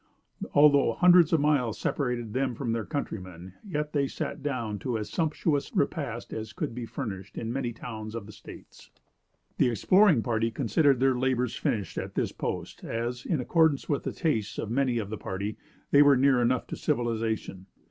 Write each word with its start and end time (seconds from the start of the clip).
Although 0.55 0.93
hundreds 0.93 1.31
of 1.31 1.39
miles 1.41 1.77
separated 1.77 2.33
from 2.57 2.71
their 2.71 2.85
countrymen, 2.87 3.53
yet 3.63 3.93
they 3.93 4.07
sat 4.07 4.41
down 4.41 4.79
to 4.79 4.97
as 4.97 5.11
sumptuous 5.11 5.71
a 5.71 5.75
repast 5.75 6.33
as 6.33 6.53
could 6.53 6.73
be 6.73 6.87
furnished 6.87 7.37
in 7.37 7.53
many 7.53 7.71
towns 7.71 8.15
of 8.15 8.25
the 8.25 8.31
States. 8.31 8.89
The 9.59 9.69
exploring 9.69 10.23
party 10.23 10.49
considered 10.49 10.99
their 10.99 11.13
labors 11.19 11.55
finished 11.55 11.99
at 11.99 12.15
this 12.15 12.31
post, 12.31 12.83
as, 12.83 13.27
in 13.27 13.39
accordance 13.39 13.87
with 13.87 14.01
the 14.01 14.11
tastes 14.11 14.57
of 14.57 14.71
many 14.71 14.97
of 14.97 15.11
the 15.11 15.19
party, 15.19 15.55
they 15.91 16.01
were 16.01 16.17
near 16.17 16.41
enough 16.41 16.65
to 16.69 16.75
civilization. 16.75 17.67